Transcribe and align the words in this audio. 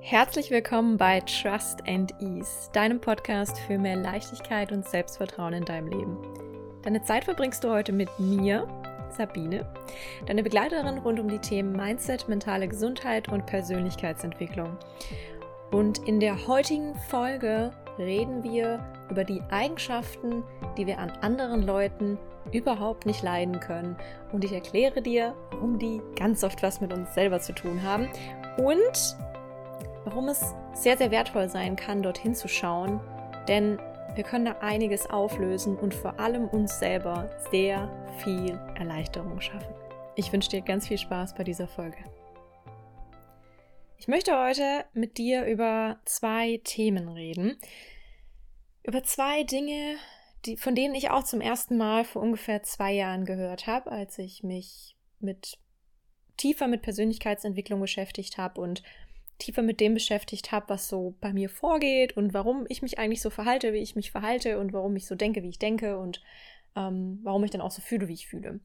Herzlich 0.00 0.50
willkommen 0.50 0.96
bei 0.96 1.20
Trust 1.20 1.86
and 1.86 2.14
Ease, 2.20 2.70
deinem 2.72 3.00
Podcast 3.00 3.58
für 3.60 3.78
mehr 3.78 3.96
Leichtigkeit 3.96 4.72
und 4.72 4.88
Selbstvertrauen 4.88 5.52
in 5.52 5.64
deinem 5.64 5.88
Leben. 5.88 6.16
Deine 6.82 7.02
Zeit 7.02 7.24
verbringst 7.24 7.62
du 7.62 7.70
heute 7.70 7.92
mit 7.92 8.08
mir, 8.18 8.66
Sabine, 9.16 9.66
deine 10.26 10.42
Begleiterin 10.42 10.98
rund 10.98 11.20
um 11.20 11.28
die 11.28 11.40
Themen 11.40 11.72
Mindset, 11.72 12.28
mentale 12.28 12.68
Gesundheit 12.68 13.28
und 13.28 13.44
Persönlichkeitsentwicklung. 13.44 14.78
Und 15.72 15.98
in 16.06 16.20
der 16.20 16.46
heutigen 16.46 16.94
Folge 17.10 17.72
reden 17.98 18.42
wir 18.42 18.82
über 19.10 19.24
die 19.24 19.42
Eigenschaften, 19.50 20.42
die 20.78 20.86
wir 20.86 20.98
an 20.98 21.10
anderen 21.20 21.66
Leuten 21.66 22.18
überhaupt 22.52 23.04
nicht 23.04 23.22
leiden 23.22 23.60
können. 23.60 23.96
Und 24.32 24.44
ich 24.44 24.52
erkläre 24.52 25.02
dir, 25.02 25.34
warum 25.50 25.78
die 25.78 26.00
ganz 26.16 26.44
oft 26.44 26.62
was 26.62 26.80
mit 26.80 26.92
uns 26.92 27.12
selber 27.14 27.40
zu 27.40 27.52
tun 27.52 27.82
haben 27.82 28.08
und 28.56 29.16
warum 30.08 30.28
es 30.28 30.54
sehr, 30.72 30.96
sehr 30.96 31.10
wertvoll 31.10 31.50
sein 31.50 31.76
kann, 31.76 32.02
dorthin 32.02 32.34
zu 32.34 32.48
schauen. 32.48 32.98
Denn 33.46 33.78
wir 34.14 34.24
können 34.24 34.46
da 34.46 34.52
einiges 34.60 35.04
auflösen 35.10 35.76
und 35.76 35.92
vor 35.92 36.18
allem 36.18 36.48
uns 36.48 36.78
selber 36.78 37.28
sehr 37.50 37.90
viel 38.24 38.58
Erleichterung 38.74 39.38
schaffen. 39.42 39.74
Ich 40.16 40.32
wünsche 40.32 40.48
dir 40.48 40.62
ganz 40.62 40.88
viel 40.88 40.96
Spaß 40.96 41.34
bei 41.34 41.44
dieser 41.44 41.68
Folge. 41.68 41.98
Ich 43.98 44.08
möchte 44.08 44.32
heute 44.32 44.86
mit 44.94 45.18
dir 45.18 45.44
über 45.44 46.00
zwei 46.06 46.58
Themen 46.64 47.08
reden. 47.08 47.58
Über 48.82 49.02
zwei 49.02 49.42
Dinge, 49.42 49.96
die, 50.46 50.56
von 50.56 50.74
denen 50.74 50.94
ich 50.94 51.10
auch 51.10 51.24
zum 51.24 51.42
ersten 51.42 51.76
Mal 51.76 52.04
vor 52.04 52.22
ungefähr 52.22 52.62
zwei 52.62 52.94
Jahren 52.94 53.26
gehört 53.26 53.66
habe, 53.66 53.92
als 53.92 54.16
ich 54.18 54.42
mich 54.42 54.96
mit 55.20 55.58
tiefer 56.38 56.66
mit 56.66 56.80
Persönlichkeitsentwicklung 56.80 57.80
beschäftigt 57.80 58.38
habe 58.38 58.62
und 58.62 58.82
tiefer 59.38 59.62
mit 59.62 59.80
dem 59.80 59.94
beschäftigt 59.94 60.52
habe, 60.52 60.68
was 60.68 60.88
so 60.88 61.14
bei 61.20 61.32
mir 61.32 61.48
vorgeht 61.48 62.16
und 62.16 62.34
warum 62.34 62.66
ich 62.68 62.82
mich 62.82 62.98
eigentlich 62.98 63.22
so 63.22 63.30
verhalte, 63.30 63.72
wie 63.72 63.78
ich 63.78 63.96
mich 63.96 64.10
verhalte 64.10 64.58
und 64.58 64.72
warum 64.72 64.96
ich 64.96 65.06
so 65.06 65.14
denke, 65.14 65.42
wie 65.42 65.48
ich 65.48 65.58
denke 65.58 65.98
und 65.98 66.20
ähm, 66.76 67.20
warum 67.22 67.44
ich 67.44 67.50
dann 67.50 67.60
auch 67.60 67.70
so 67.70 67.80
fühle, 67.80 68.08
wie 68.08 68.14
ich 68.14 68.26
fühle. 68.26 68.60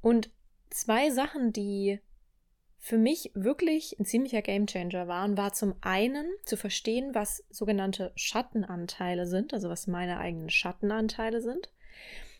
Und 0.00 0.30
zwei 0.70 1.10
Sachen, 1.10 1.52
die 1.52 2.00
für 2.78 2.98
mich 2.98 3.30
wirklich 3.34 3.98
ein 3.98 4.04
ziemlicher 4.04 4.42
Gamechanger 4.42 5.08
waren, 5.08 5.38
war 5.38 5.54
zum 5.54 5.74
einen 5.80 6.26
zu 6.44 6.58
verstehen, 6.58 7.14
was 7.14 7.42
sogenannte 7.48 8.12
Schattenanteile 8.14 9.26
sind, 9.26 9.54
also 9.54 9.70
was 9.70 9.86
meine 9.86 10.18
eigenen 10.18 10.50
Schattenanteile 10.50 11.40
sind. 11.40 11.70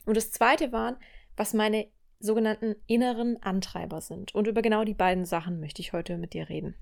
Und 0.05 0.19
das 0.19 0.33
zweite 0.33 0.71
waren, 0.73 0.97
was 1.37 1.55
meine 1.55 1.87
sogenannten 2.19 2.77
inneren 2.87 3.43
Antreiber 3.43 4.01
sind. 4.01 4.35
Und 4.35 4.47
über 4.47 4.61
genau 4.61 4.85
die 4.85 4.95
beiden 4.95 5.25
Sachen 5.25 5.61
möchte 5.61 5.81
ich 5.81 5.93
heute 5.93 6.19
mit 6.19 6.35
dir 6.35 6.49
reden. 6.49 6.75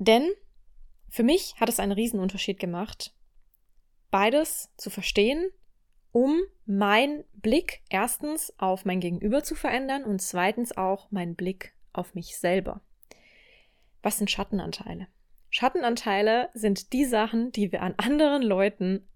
Denn 0.00 0.30
für 1.10 1.22
mich 1.22 1.60
hat 1.60 1.68
es 1.68 1.78
einen 1.78 1.92
Riesenunterschied 1.92 2.58
gemacht, 2.58 3.14
beides 4.10 4.72
zu 4.78 4.88
verstehen, 4.88 5.50
um 6.10 6.40
meinen 6.64 7.22
Blick 7.34 7.82
erstens 7.90 8.50
auf 8.58 8.86
mein 8.86 9.00
Gegenüber 9.00 9.42
zu 9.42 9.54
verändern 9.54 10.04
und 10.04 10.22
zweitens 10.22 10.74
auch 10.74 11.10
meinen 11.10 11.34
Blick 11.36 11.74
auf 11.92 12.14
mich 12.14 12.38
selber. 12.38 12.80
Was 14.02 14.16
sind 14.16 14.30
Schattenanteile? 14.30 15.06
Schattenanteile 15.50 16.48
sind 16.54 16.94
die 16.94 17.04
Sachen, 17.04 17.52
die 17.52 17.70
wir 17.70 17.82
an 17.82 17.94
anderen 17.98 18.40
Leuten, 18.40 19.06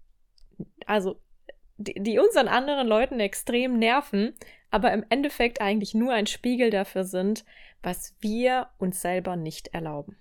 also 0.85 1.19
die, 1.77 1.95
die 1.95 2.19
uns 2.19 2.35
an 2.35 2.47
anderen 2.47 2.87
Leuten 2.87 3.19
extrem 3.19 3.79
nerven, 3.79 4.35
aber 4.69 4.93
im 4.93 5.03
Endeffekt 5.09 5.61
eigentlich 5.61 5.95
nur 5.95 6.13
ein 6.13 6.27
Spiegel 6.27 6.69
dafür 6.69 7.05
sind, 7.05 7.43
was 7.81 8.15
wir 8.19 8.69
uns 8.77 9.01
selber 9.01 9.35
nicht 9.35 9.69
erlauben. 9.69 10.17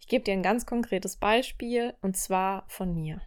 Ich 0.00 0.08
gebe 0.08 0.24
dir 0.24 0.32
ein 0.32 0.42
ganz 0.42 0.66
konkretes 0.66 1.16
Beispiel 1.16 1.94
und 2.02 2.16
zwar 2.16 2.64
von 2.68 2.94
mir. 2.94 3.20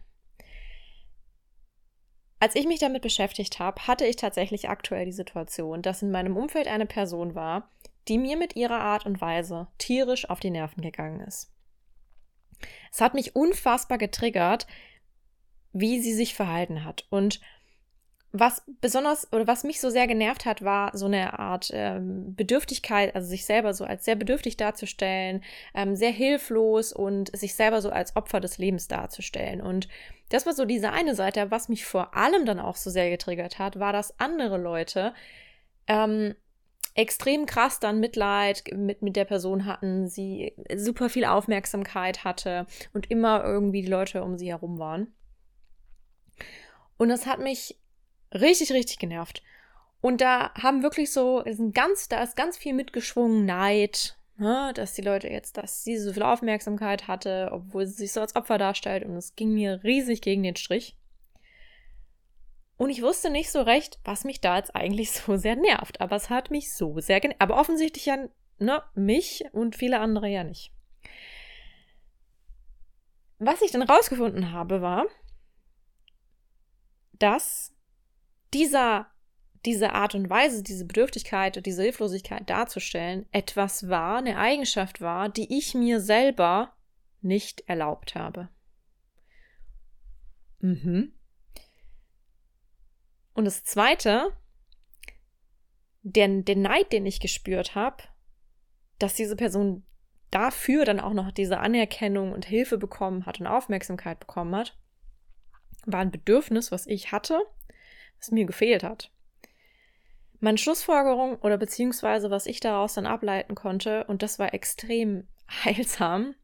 Als 2.38 2.54
ich 2.54 2.66
mich 2.66 2.80
damit 2.80 3.02
beschäftigt 3.02 3.58
habe, 3.58 3.86
hatte 3.86 4.04
ich 4.04 4.16
tatsächlich 4.16 4.68
aktuell 4.68 5.06
die 5.06 5.12
Situation, 5.12 5.80
dass 5.82 6.02
in 6.02 6.10
meinem 6.10 6.36
Umfeld 6.36 6.68
eine 6.68 6.86
Person 6.86 7.34
war, 7.34 7.70
die 8.08 8.18
mir 8.18 8.36
mit 8.36 8.56
ihrer 8.56 8.80
Art 8.80 9.06
und 9.06 9.20
Weise 9.20 9.68
tierisch 9.78 10.28
auf 10.28 10.38
die 10.38 10.50
Nerven 10.50 10.82
gegangen 10.82 11.20
ist. 11.20 11.50
Es 12.92 13.00
hat 13.00 13.14
mich 13.14 13.34
unfassbar 13.34 13.98
getriggert, 13.98 14.66
wie 15.72 16.00
sie 16.00 16.14
sich 16.14 16.34
verhalten 16.34 16.84
hat. 16.84 17.06
Und 17.10 17.40
was 18.32 18.62
besonders 18.80 19.32
oder 19.32 19.46
was 19.46 19.64
mich 19.64 19.80
so 19.80 19.88
sehr 19.88 20.06
genervt 20.06 20.44
hat, 20.44 20.62
war 20.62 20.96
so 20.96 21.06
eine 21.06 21.38
Art 21.38 21.70
ähm, 21.72 22.34
Bedürftigkeit, 22.34 23.14
also 23.14 23.28
sich 23.28 23.46
selber 23.46 23.72
so 23.72 23.84
als 23.84 24.04
sehr 24.04 24.16
bedürftig 24.16 24.56
darzustellen, 24.56 25.42
ähm, 25.74 25.96
sehr 25.96 26.10
hilflos 26.10 26.92
und 26.92 27.34
sich 27.36 27.54
selber 27.54 27.80
so 27.80 27.90
als 27.90 28.14
Opfer 28.16 28.40
des 28.40 28.58
Lebens 28.58 28.88
darzustellen. 28.88 29.60
Und 29.60 29.88
das 30.28 30.44
war 30.44 30.52
so 30.52 30.64
diese 30.64 30.92
eine 30.92 31.14
Seite, 31.14 31.50
was 31.50 31.68
mich 31.68 31.86
vor 31.86 32.16
allem 32.16 32.44
dann 32.44 32.60
auch 32.60 32.76
so 32.76 32.90
sehr 32.90 33.10
getriggert 33.10 33.58
hat, 33.58 33.78
war, 33.78 33.92
dass 33.92 34.18
andere 34.18 34.58
Leute 34.58 35.14
ähm, 35.86 36.34
extrem 36.94 37.46
krass 37.46 37.78
dann 37.78 38.00
Mitleid 38.00 38.64
mit, 38.74 39.02
mit 39.02 39.16
der 39.16 39.24
Person 39.24 39.66
hatten, 39.66 40.08
sie 40.08 40.54
super 40.74 41.08
viel 41.08 41.24
Aufmerksamkeit 41.24 42.24
hatte 42.24 42.66
und 42.92 43.10
immer 43.10 43.44
irgendwie 43.44 43.82
die 43.82 43.88
Leute 43.88 44.24
um 44.24 44.36
sie 44.36 44.48
herum 44.48 44.78
waren. 44.78 45.14
Und 46.96 47.10
das 47.10 47.26
hat 47.26 47.40
mich 47.40 47.78
richtig, 48.32 48.72
richtig 48.72 48.98
genervt. 48.98 49.42
Und 50.00 50.20
da 50.20 50.52
haben 50.54 50.82
wirklich 50.82 51.10
so, 51.12 51.40
ist 51.40 51.60
ganz, 51.72 52.08
da 52.08 52.22
ist 52.22 52.36
ganz 52.36 52.56
viel 52.56 52.74
mitgeschwungen, 52.74 53.44
Neid, 53.44 54.16
ne, 54.36 54.72
dass 54.74 54.94
die 54.94 55.02
Leute 55.02 55.28
jetzt, 55.28 55.56
dass 55.56 55.84
sie 55.84 55.96
so 55.96 56.12
viel 56.12 56.22
Aufmerksamkeit 56.22 57.08
hatte, 57.08 57.50
obwohl 57.52 57.86
sie 57.86 57.94
sich 57.94 58.12
so 58.12 58.20
als 58.20 58.36
Opfer 58.36 58.58
darstellt. 58.58 59.04
Und 59.04 59.16
es 59.16 59.34
ging 59.34 59.52
mir 59.52 59.82
riesig 59.82 60.20
gegen 60.20 60.42
den 60.42 60.56
Strich. 60.56 60.96
Und 62.76 62.90
ich 62.90 63.02
wusste 63.02 63.30
nicht 63.30 63.50
so 63.50 63.62
recht, 63.62 63.98
was 64.04 64.24
mich 64.24 64.40
da 64.40 64.56
jetzt 64.58 64.76
eigentlich 64.76 65.10
so 65.12 65.36
sehr 65.36 65.56
nervt. 65.56 66.00
Aber 66.00 66.16
es 66.16 66.30
hat 66.30 66.50
mich 66.50 66.72
so 66.72 67.00
sehr 67.00 67.20
genervt. 67.20 67.40
Aber 67.40 67.58
offensichtlich 67.58 68.06
ja, 68.06 68.28
ne, 68.58 68.82
mich 68.94 69.44
und 69.52 69.76
viele 69.76 69.98
andere 70.00 70.28
ja 70.28 70.44
nicht. 70.44 70.72
Was 73.38 73.60
ich 73.60 73.70
dann 73.70 73.82
rausgefunden 73.82 74.52
habe, 74.52 74.80
war, 74.80 75.04
dass 77.12 77.75
dieser, 78.54 79.06
diese 79.64 79.92
Art 79.92 80.14
und 80.14 80.30
Weise, 80.30 80.62
diese 80.62 80.84
Bedürftigkeit 80.84 81.56
und 81.56 81.66
diese 81.66 81.82
Hilflosigkeit 81.82 82.48
darzustellen, 82.48 83.26
etwas 83.32 83.88
war, 83.88 84.18
eine 84.18 84.38
Eigenschaft 84.38 85.00
war, 85.00 85.28
die 85.28 85.56
ich 85.56 85.74
mir 85.74 86.00
selber 86.00 86.74
nicht 87.20 87.68
erlaubt 87.68 88.14
habe. 88.14 88.48
Mhm. 90.60 91.12
Und 93.34 93.44
das 93.44 93.64
Zweite, 93.64 94.32
der, 96.02 96.28
der 96.28 96.56
Neid, 96.56 96.92
den 96.92 97.04
ich 97.04 97.20
gespürt 97.20 97.74
habe, 97.74 98.04
dass 98.98 99.14
diese 99.14 99.36
Person 99.36 99.84
dafür 100.30 100.84
dann 100.84 101.00
auch 101.00 101.12
noch 101.12 101.30
diese 101.32 101.58
Anerkennung 101.58 102.32
und 102.32 102.46
Hilfe 102.46 102.78
bekommen 102.78 103.26
hat 103.26 103.40
und 103.40 103.46
Aufmerksamkeit 103.46 104.20
bekommen 104.20 104.54
hat, 104.56 104.78
war 105.84 106.00
ein 106.00 106.10
Bedürfnis, 106.10 106.72
was 106.72 106.86
ich 106.86 107.12
hatte, 107.12 107.40
was 108.18 108.30
mir 108.30 108.44
gefehlt 108.44 108.82
hat. 108.82 109.10
Meine 110.40 110.58
Schlussfolgerung 110.58 111.36
oder 111.36 111.56
beziehungsweise 111.56 112.30
was 112.30 112.46
ich 112.46 112.60
daraus 112.60 112.94
dann 112.94 113.06
ableiten 113.06 113.54
konnte, 113.54 114.04
und 114.04 114.22
das 114.22 114.38
war 114.38 114.54
extrem 114.54 115.26
heilsam, 115.64 116.34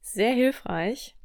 sehr 0.00 0.32
hilfreich. 0.32 1.16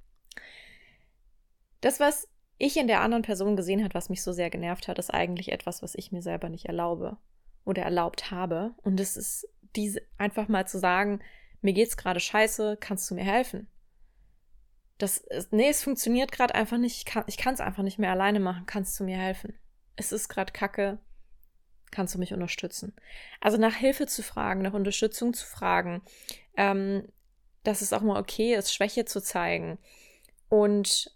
Das, 1.82 2.00
was 2.00 2.28
ich 2.58 2.76
in 2.76 2.88
der 2.88 3.02
anderen 3.02 3.24
Person 3.24 3.56
gesehen 3.56 3.84
hat, 3.84 3.94
was 3.94 4.10
mich 4.10 4.22
so 4.22 4.34
sehr 4.34 4.50
genervt 4.50 4.88
hat, 4.88 5.00
ist 5.00 5.14
eigentlich 5.14 5.52
etwas, 5.52 5.82
was 5.82 5.96
ich 5.96 6.12
mir 6.12 6.22
selber 6.22 6.50
nicht 6.50 6.66
erlaube 6.66 7.18
oder 7.64 7.84
erlaubt 7.84 8.32
habe. 8.32 8.74
Und 8.84 9.00
es 9.00 9.16
ist 9.16 9.48
diese 9.76 10.02
einfach 10.18 10.50
mal 10.50 10.68
zu 10.68 10.78
sagen, 10.78 11.22
mir 11.62 11.74
geht's 11.74 11.96
gerade 11.96 12.20
scheiße, 12.20 12.78
kannst 12.80 13.10
du 13.10 13.16
mir 13.16 13.24
helfen? 13.24 13.68
Das 14.98 15.18
ist, 15.18 15.54
nee, 15.54 15.70
es 15.70 15.84
funktioniert 15.84 16.32
gerade 16.34 16.54
einfach 16.54 16.78
nicht. 16.78 17.10
Ich 17.28 17.38
kann 17.38 17.54
es 17.54 17.62
einfach 17.62 17.84
nicht 17.84 18.00
mehr 18.00 18.12
alleine 18.12 18.42
machen. 18.42 18.66
Kannst 18.66 19.00
du 19.00 19.06
mir 19.06 19.18
helfen? 19.18 19.58
Es 20.00 20.14
ist 20.14 20.30
gerade 20.30 20.54
Kacke. 20.54 20.98
Kannst 21.92 22.16
du 22.16 22.20
mich 22.20 22.34
unterstützen? 22.34 22.96
Also 23.42 23.58
nach 23.58 23.76
Hilfe 23.76 24.08
zu 24.08 24.24
fragen, 24.24 24.62
nach 24.62 24.74
Unterstützung 24.74 25.34
zu 25.34 25.46
fragen, 25.46 26.02
ähm, 26.56 27.06
dass 27.64 27.82
es 27.82 27.92
auch 27.92 28.02
mal 28.02 28.18
okay 28.18 28.56
ist, 28.56 28.74
Schwäche 28.74 29.04
zu 29.04 29.22
zeigen 29.22 29.78
und 30.48 31.14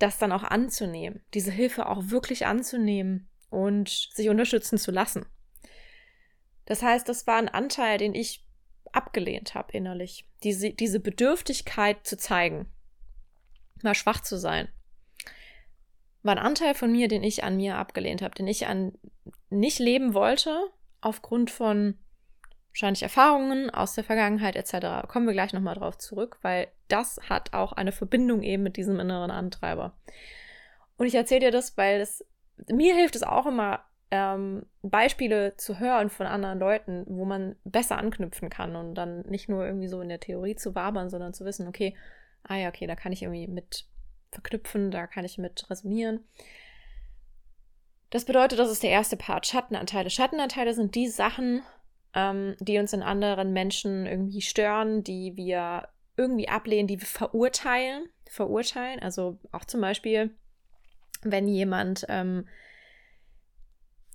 das 0.00 0.18
dann 0.18 0.32
auch 0.32 0.42
anzunehmen, 0.42 1.22
diese 1.34 1.52
Hilfe 1.52 1.86
auch 1.86 2.10
wirklich 2.10 2.46
anzunehmen 2.46 3.28
und 3.50 3.88
sich 3.88 4.28
unterstützen 4.28 4.78
zu 4.78 4.90
lassen. 4.90 5.26
Das 6.64 6.82
heißt, 6.82 7.08
das 7.08 7.28
war 7.28 7.36
ein 7.36 7.48
Anteil, 7.48 7.98
den 7.98 8.14
ich 8.14 8.44
abgelehnt 8.90 9.54
habe 9.54 9.72
innerlich. 9.72 10.28
Diese, 10.42 10.70
diese 10.72 10.98
Bedürftigkeit 10.98 12.04
zu 12.04 12.16
zeigen 12.16 12.66
mal 13.82 13.94
schwach 13.94 14.20
zu 14.20 14.38
sein. 14.38 14.68
War 16.24 16.32
ein 16.32 16.44
Anteil 16.44 16.74
von 16.74 16.90
mir, 16.90 17.06
den 17.06 17.22
ich 17.22 17.44
an 17.44 17.56
mir 17.56 17.76
abgelehnt 17.76 18.22
habe, 18.22 18.34
den 18.34 18.48
ich 18.48 18.66
an 18.66 18.92
nicht 19.50 19.78
leben 19.78 20.12
wollte, 20.14 20.58
aufgrund 21.00 21.52
von 21.52 21.98
wahrscheinlich 22.70 23.04
Erfahrungen 23.04 23.70
aus 23.70 23.94
der 23.94 24.02
Vergangenheit 24.02 24.56
etc. 24.56 25.06
Kommen 25.06 25.26
wir 25.26 25.32
gleich 25.32 25.52
nochmal 25.52 25.76
drauf 25.76 25.96
zurück, 25.98 26.38
weil 26.42 26.66
das 26.88 27.20
hat 27.28 27.52
auch 27.52 27.72
eine 27.72 27.92
Verbindung 27.92 28.42
eben 28.42 28.64
mit 28.64 28.76
diesem 28.76 28.98
inneren 28.98 29.30
Antreiber. 29.30 29.96
Und 30.96 31.06
ich 31.06 31.14
erzähle 31.14 31.40
dir 31.40 31.50
das, 31.52 31.76
weil 31.76 32.00
es 32.00 32.24
mir 32.70 32.94
hilft 32.94 33.16
es 33.16 33.22
auch 33.22 33.46
immer, 33.46 33.84
ähm, 34.10 34.66
Beispiele 34.82 35.56
zu 35.56 35.78
hören 35.78 36.10
von 36.10 36.26
anderen 36.26 36.58
Leuten, 36.58 37.04
wo 37.08 37.24
man 37.24 37.56
besser 37.64 37.98
anknüpfen 37.98 38.48
kann 38.48 38.76
und 38.76 38.94
dann 38.94 39.22
nicht 39.22 39.48
nur 39.48 39.64
irgendwie 39.66 39.88
so 39.88 40.00
in 40.00 40.08
der 40.08 40.20
Theorie 40.20 40.54
zu 40.54 40.74
wabern, 40.74 41.10
sondern 41.10 41.34
zu 41.34 41.44
wissen, 41.44 41.66
okay, 41.66 41.96
ah 42.44 42.56
ja, 42.56 42.68
okay, 42.68 42.86
da 42.86 42.94
kann 42.94 43.12
ich 43.12 43.22
irgendwie 43.22 43.48
mit 43.48 43.86
verknüpfen, 44.34 44.90
da 44.90 45.06
kann 45.06 45.24
ich 45.24 45.38
mit 45.38 45.68
resonieren. 45.70 46.20
Das 48.10 48.24
bedeutet, 48.24 48.58
das 48.58 48.70
ist 48.70 48.82
der 48.82 48.90
erste 48.90 49.16
Part, 49.16 49.46
Schattenanteile. 49.46 50.10
Schattenanteile 50.10 50.74
sind 50.74 50.94
die 50.94 51.08
Sachen, 51.08 51.62
ähm, 52.14 52.54
die 52.60 52.78
uns 52.78 52.92
in 52.92 53.02
anderen 53.02 53.52
Menschen 53.52 54.06
irgendwie 54.06 54.42
stören, 54.42 55.02
die 55.02 55.36
wir 55.36 55.88
irgendwie 56.16 56.48
ablehnen, 56.48 56.86
die 56.86 57.00
wir 57.00 57.06
verurteilen. 57.06 58.08
Verurteilen, 58.26 59.00
also 59.00 59.38
auch 59.52 59.64
zum 59.64 59.80
Beispiel, 59.80 60.34
wenn 61.22 61.48
jemand 61.48 62.06
ähm, 62.08 62.46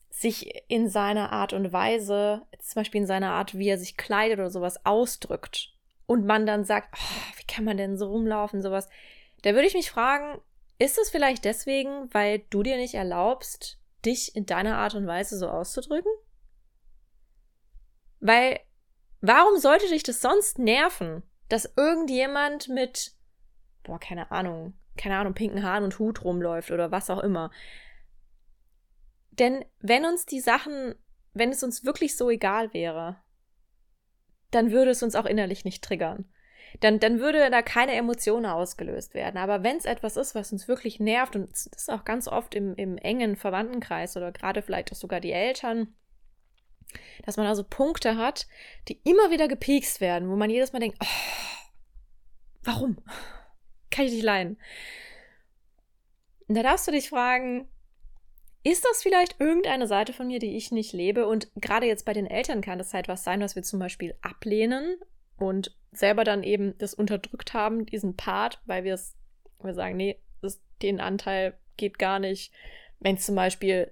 sich 0.10 0.52
in 0.68 0.90
seiner 0.90 1.32
Art 1.32 1.54
und 1.54 1.72
Weise, 1.72 2.42
zum 2.60 2.82
Beispiel 2.82 3.02
in 3.02 3.08
seiner 3.08 3.32
Art, 3.32 3.58
wie 3.58 3.70
er 3.70 3.78
sich 3.78 3.98
kleidet 3.98 4.40
oder 4.40 4.50
sowas 4.50 4.86
ausdrückt 4.86 5.74
und 6.06 6.26
man 6.26 6.46
dann 6.46 6.66
sagt, 6.66 6.96
oh, 6.98 7.38
wie 7.38 7.46
kann 7.46 7.64
man 7.64 7.78
denn 7.78 7.98
so 7.98 8.08
rumlaufen, 8.08 8.62
sowas, 8.62 8.90
da 9.42 9.54
würde 9.54 9.68
ich 9.68 9.74
mich 9.74 9.92
fragen, 9.92 10.42
ist 10.78 10.98
es 10.98 11.10
vielleicht 11.10 11.46
deswegen, 11.46 12.14
weil 12.14 12.40
du 12.50 12.64
dir 12.64 12.78
nicht 12.78 12.94
erlaubst, 12.94 13.80
dich 14.06 14.36
in 14.36 14.46
deiner 14.46 14.78
Art 14.78 14.96
und 14.96 15.08
Weise 15.08 15.38
so 15.38 15.50
auszudrücken? 15.50 16.12
Weil, 18.20 18.60
warum 19.22 19.58
sollte 19.60 19.88
dich 19.88 20.04
das 20.04 20.22
sonst 20.22 20.60
nerven, 20.60 21.24
dass 21.50 21.74
irgendjemand 21.76 22.70
mit, 22.70 23.14
boah, 23.84 24.00
keine 24.00 24.32
Ahnung, 24.32 24.74
keine 24.98 25.18
Ahnung, 25.18 25.34
pinken 25.34 25.64
Haaren 25.64 25.84
und 25.84 26.00
Hut 26.00 26.24
rumläuft 26.24 26.72
oder 26.72 26.92
was 26.92 27.10
auch 27.10 27.20
immer? 27.20 27.52
Denn 29.32 29.64
wenn 29.80 30.06
uns 30.06 30.26
die 30.26 30.42
Sachen, 30.42 30.96
wenn 31.34 31.52
es 31.52 31.64
uns 31.64 31.86
wirklich 31.86 32.18
so 32.18 32.30
egal 32.30 32.74
wäre, 32.74 33.22
dann 34.52 34.72
würde 34.72 34.92
es 34.92 35.04
uns 35.04 35.16
auch 35.16 35.26
innerlich 35.26 35.64
nicht 35.64 35.84
triggern. 35.84 36.30
Dann, 36.80 37.00
dann 37.00 37.20
würde 37.20 37.50
da 37.50 37.62
keine 37.62 37.94
Emotionen 37.94 38.46
ausgelöst 38.46 39.14
werden. 39.14 39.38
Aber 39.38 39.64
wenn 39.64 39.78
es 39.78 39.86
etwas 39.86 40.18
ist, 40.18 40.36
was 40.36 40.52
uns 40.52 40.68
wirklich 40.68 41.00
nervt, 41.00 41.36
und 41.36 41.52
das 41.52 41.68
ist 41.68 41.92
auch 41.92 42.06
ganz 42.06 42.28
oft 42.28 42.56
im, 42.56 42.76
im 42.76 42.98
engen 42.98 43.36
Verwandtenkreis 43.36 44.16
oder 44.16 44.32
gerade 44.32 44.62
vielleicht 44.62 44.92
auch 44.92 44.96
sogar 44.96 45.20
die 45.20 45.32
Eltern, 45.32 45.94
dass 47.26 47.38
man 47.38 47.48
also 47.48 47.64
Punkte 47.64 48.18
hat, 48.18 48.48
die 48.88 49.00
immer 49.04 49.32
wieder 49.32 49.48
gepiekst 49.48 50.02
werden, 50.02 50.30
wo 50.30 50.36
man 50.36 50.50
jedes 50.50 50.74
Mal 50.74 50.80
denkt, 50.80 50.98
oh, 51.02 51.06
warum? 52.64 52.98
Kann 53.92 54.06
ich 54.06 54.14
nicht 54.14 54.24
leiden. 54.24 54.58
Und 56.48 56.56
da 56.56 56.64
darfst 56.64 56.88
du 56.88 56.92
dich 56.92 57.10
fragen, 57.10 57.68
ist 58.64 58.86
das 58.86 59.02
vielleicht 59.02 59.40
irgendeine 59.40 59.88
Seite 59.88 60.14
von 60.14 60.28
mir, 60.28 60.40
die 60.40 60.58
ich 60.58 60.72
nicht 60.72 60.94
lebe? 60.94 61.28
Und 61.28 61.50
gerade 61.56 61.88
jetzt 61.88 62.06
bei 62.06 62.14
den 62.14 62.26
Eltern 62.26 62.62
kann 62.62 62.78
das 62.78 62.94
halt 62.94 63.08
was 63.08 63.24
sein, 63.24 63.42
was 63.42 63.56
wir 63.56 63.64
zum 63.64 63.80
Beispiel 63.80 64.16
ablehnen 64.22 64.98
und 65.40 65.76
selber 65.92 66.24
dann 66.24 66.44
eben 66.44 66.78
das 66.78 66.94
unterdrückt 66.94 67.54
haben, 67.54 67.86
diesen 67.86 68.16
Part, 68.16 68.62
weil 68.66 68.84
wir 68.84 68.94
es, 68.94 69.16
wir 69.62 69.74
sagen, 69.74 69.98
nee, 69.98 70.20
das, 70.42 70.62
den 70.82 71.00
Anteil 71.00 71.58
geht 71.78 71.98
gar 71.98 72.20
nicht. 72.20 72.54
Wenn 73.00 73.16
es 73.16 73.26
zum 73.26 73.36
Beispiel, 73.36 73.92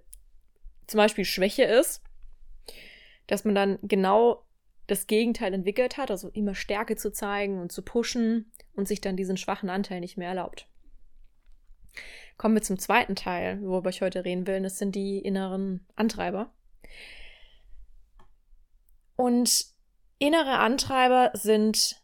zum 0.85 0.97
Beispiel 0.99 1.25
Schwäche 1.25 1.63
ist, 1.63 2.03
dass 3.25 3.45
man 3.45 3.55
dann 3.55 3.79
genau 3.81 4.43
das 4.87 5.07
Gegenteil 5.07 5.53
entwickelt 5.53 5.97
hat, 5.97 6.11
also 6.11 6.29
immer 6.29 6.55
Stärke 6.55 6.95
zu 6.95 7.11
zeigen 7.11 7.59
und 7.59 7.71
zu 7.71 7.81
pushen 7.81 8.51
und 8.73 8.87
sich 8.87 9.01
dann 9.01 9.17
diesen 9.17 9.37
schwachen 9.37 9.69
Anteil 9.69 9.99
nicht 9.99 10.17
mehr 10.17 10.29
erlaubt. 10.29 10.67
Kommen 12.37 12.55
wir 12.55 12.61
zum 12.61 12.77
zweiten 12.77 13.15
Teil, 13.15 13.61
worüber 13.63 13.89
ich 13.89 14.01
heute 14.01 14.23
reden 14.23 14.45
will. 14.47 14.61
Das 14.61 14.77
sind 14.77 14.95
die 14.95 15.19
inneren 15.19 15.85
Antreiber. 15.95 16.53
Und 19.15 19.76
innere 20.19 20.59
Antreiber 20.59 21.31
sind 21.33 22.01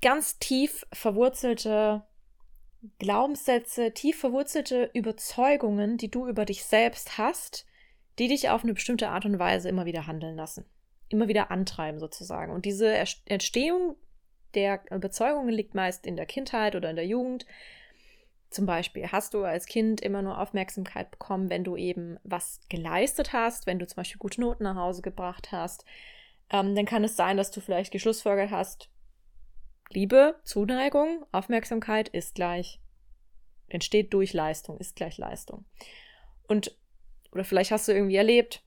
ganz 0.00 0.38
tief 0.38 0.86
verwurzelte 0.92 2.02
Glaubenssätze, 2.98 3.92
tief 3.92 4.18
verwurzelte 4.18 4.90
Überzeugungen, 4.92 5.96
die 5.96 6.10
du 6.10 6.26
über 6.26 6.44
dich 6.44 6.64
selbst 6.64 7.16
hast, 7.18 7.64
die 8.18 8.28
dich 8.28 8.50
auf 8.50 8.64
eine 8.64 8.74
bestimmte 8.74 9.08
Art 9.08 9.24
und 9.24 9.38
Weise 9.38 9.68
immer 9.68 9.84
wieder 9.84 10.06
handeln 10.06 10.36
lassen. 10.36 10.64
Immer 11.08 11.28
wieder 11.28 11.50
antreiben 11.50 12.00
sozusagen. 12.00 12.52
Und 12.52 12.64
diese 12.64 12.92
Entstehung 13.26 13.96
der 14.54 14.82
Überzeugungen 14.90 15.50
liegt 15.50 15.74
meist 15.74 16.06
in 16.06 16.16
der 16.16 16.26
Kindheit 16.26 16.74
oder 16.74 16.90
in 16.90 16.96
der 16.96 17.06
Jugend 17.06 17.46
zum 18.52 18.66
Beispiel 18.66 19.10
hast 19.10 19.32
du 19.34 19.44
als 19.44 19.66
Kind 19.66 20.02
immer 20.02 20.20
nur 20.20 20.38
Aufmerksamkeit 20.38 21.10
bekommen, 21.10 21.48
wenn 21.48 21.64
du 21.64 21.76
eben 21.76 22.18
was 22.22 22.60
geleistet 22.68 23.32
hast, 23.32 23.66
wenn 23.66 23.78
du 23.78 23.86
zum 23.86 23.96
Beispiel 23.96 24.18
gute 24.18 24.40
Noten 24.40 24.64
nach 24.64 24.76
Hause 24.76 25.00
gebracht 25.00 25.52
hast. 25.52 25.86
Ähm, 26.52 26.74
dann 26.74 26.86
kann 26.86 27.02
es 27.02 27.16
sein, 27.16 27.36
dass 27.36 27.50
du 27.50 27.60
vielleicht 27.60 27.90
geschlussfolgert 27.90 28.50
hast, 28.50 28.90
Liebe, 29.88 30.40
Zuneigung, 30.44 31.26
Aufmerksamkeit 31.32 32.08
ist 32.08 32.34
gleich, 32.34 32.80
entsteht 33.68 34.14
durch 34.14 34.32
Leistung, 34.32 34.78
ist 34.78 34.96
gleich 34.96 35.18
Leistung. 35.18 35.64
Und, 36.48 36.78
oder 37.32 37.44
vielleicht 37.44 37.72
hast 37.72 37.88
du 37.88 37.92
irgendwie 37.92 38.16
erlebt, 38.16 38.62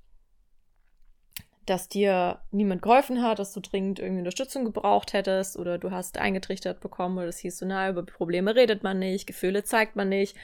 dass 1.65 1.87
dir 1.87 2.41
niemand 2.51 2.83
geholfen 2.83 3.23
hat, 3.23 3.39
dass 3.39 3.53
du 3.53 3.59
dringend 3.59 3.99
irgendwie 3.99 4.19
Unterstützung 4.19 4.65
gebraucht 4.65 5.13
hättest 5.13 5.57
oder 5.57 5.79
du 5.79 5.89
hast 5.89 6.19
eingetrichtert 6.19 6.79
bekommen 6.79 7.17
oder 7.17 7.27
es 7.27 7.39
hieß 7.39 7.57
so, 7.57 7.65
na, 7.65 7.89
über 7.89 8.05
Probleme 8.05 8.55
redet 8.55 8.83
man 8.83 8.99
nicht, 8.99 9.25
Gefühle 9.25 9.63
zeigt 9.63 9.95
man 9.95 10.09
nicht 10.09 10.37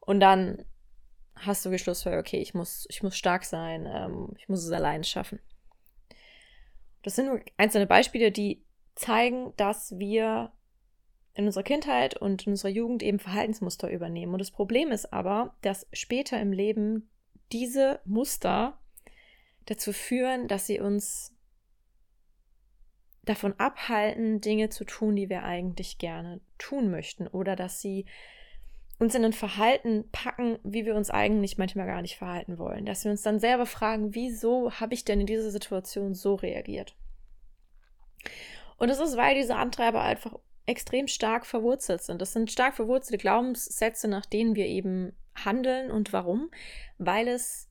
und 0.00 0.20
dann 0.20 0.64
hast 1.36 1.64
du 1.64 1.70
geschlussfolgert, 1.70 2.26
okay, 2.26 2.40
ich 2.40 2.52
muss, 2.52 2.86
ich 2.90 3.02
muss 3.02 3.16
stark 3.16 3.44
sein, 3.44 3.86
ähm, 3.86 4.34
ich 4.36 4.48
muss 4.48 4.62
es 4.62 4.72
allein 4.72 5.04
schaffen. 5.04 5.40
Das 7.02 7.16
sind 7.16 7.26
nur 7.26 7.40
einzelne 7.56 7.86
Beispiele, 7.86 8.32
die 8.32 8.64
zeigen, 8.94 9.52
dass 9.56 9.98
wir 9.98 10.52
in 11.34 11.46
unserer 11.46 11.62
Kindheit 11.62 12.16
und 12.16 12.46
in 12.46 12.52
unserer 12.52 12.70
Jugend 12.70 13.02
eben 13.02 13.20
Verhaltensmuster 13.20 13.90
übernehmen. 13.90 14.32
Und 14.32 14.40
das 14.40 14.50
Problem 14.50 14.90
ist 14.90 15.12
aber, 15.12 15.56
dass 15.62 15.86
später 15.92 16.40
im 16.40 16.52
Leben 16.52 17.08
diese 17.52 18.00
Muster 18.04 18.78
dazu 19.66 19.92
führen, 19.92 20.48
dass 20.48 20.66
sie 20.66 20.80
uns 20.80 21.34
davon 23.22 23.54
abhalten, 23.58 24.40
Dinge 24.40 24.70
zu 24.70 24.84
tun, 24.84 25.14
die 25.14 25.28
wir 25.28 25.44
eigentlich 25.44 25.98
gerne 25.98 26.40
tun 26.56 26.90
möchten 26.90 27.28
oder 27.28 27.56
dass 27.56 27.80
sie 27.80 28.06
uns 28.98 29.14
in 29.14 29.24
ein 29.24 29.32
Verhalten 29.32 30.08
packen, 30.10 30.58
wie 30.64 30.84
wir 30.84 30.94
uns 30.94 31.10
eigentlich 31.10 31.58
manchmal 31.58 31.86
gar 31.86 32.02
nicht 32.02 32.16
verhalten 32.16 32.58
wollen. 32.58 32.84
Dass 32.84 33.04
wir 33.04 33.12
uns 33.12 33.22
dann 33.22 33.38
selber 33.38 33.66
fragen, 33.66 34.14
wieso 34.14 34.72
habe 34.72 34.94
ich 34.94 35.04
denn 35.04 35.20
in 35.20 35.26
dieser 35.26 35.50
Situation 35.50 36.14
so 36.14 36.34
reagiert? 36.34 36.96
Und 38.76 38.90
es 38.90 38.98
ist, 38.98 39.16
weil 39.16 39.34
diese 39.34 39.56
Antreiber 39.56 40.02
einfach 40.02 40.38
extrem 40.66 41.06
stark 41.06 41.46
verwurzelt 41.46 42.02
sind. 42.02 42.20
Das 42.20 42.32
sind 42.32 42.50
stark 42.50 42.74
verwurzelte 42.74 43.18
Glaubenssätze, 43.18 44.08
nach 44.08 44.26
denen 44.26 44.54
wir 44.54 44.66
eben 44.66 45.12
handeln. 45.34 45.90
Und 45.90 46.12
warum? 46.12 46.50
Weil 46.98 47.28
es 47.28 47.68